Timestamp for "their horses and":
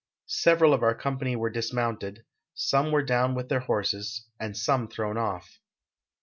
3.49-4.57